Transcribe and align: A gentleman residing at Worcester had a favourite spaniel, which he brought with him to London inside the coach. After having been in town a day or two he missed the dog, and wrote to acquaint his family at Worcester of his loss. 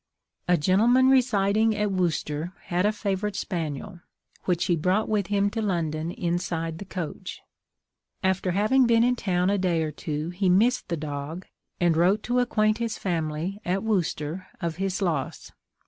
A 0.47 0.57
gentleman 0.57 1.09
residing 1.09 1.75
at 1.75 1.91
Worcester 1.91 2.53
had 2.63 2.87
a 2.87 2.91
favourite 2.91 3.35
spaniel, 3.35 3.99
which 4.45 4.65
he 4.65 4.75
brought 4.75 5.07
with 5.07 5.27
him 5.27 5.51
to 5.51 5.61
London 5.61 6.09
inside 6.09 6.79
the 6.79 6.85
coach. 6.85 7.39
After 8.23 8.49
having 8.49 8.87
been 8.87 9.03
in 9.03 9.15
town 9.15 9.51
a 9.51 9.59
day 9.59 9.83
or 9.83 9.91
two 9.91 10.31
he 10.31 10.49
missed 10.49 10.87
the 10.87 10.97
dog, 10.97 11.45
and 11.79 11.95
wrote 11.95 12.23
to 12.23 12.39
acquaint 12.39 12.79
his 12.79 12.97
family 12.97 13.61
at 13.63 13.83
Worcester 13.83 14.47
of 14.59 14.77
his 14.77 15.03
loss. 15.03 15.51